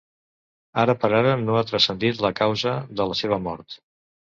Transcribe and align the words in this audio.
Ara 0.83 0.95
per 1.03 1.11
ara 1.17 1.35
no 1.43 1.59
ha 1.59 1.61
transcendit 1.73 2.25
la 2.27 2.33
causat 2.41 2.91
de 3.03 3.09
la 3.13 3.21
seva 3.23 3.41
mort. 3.51 3.81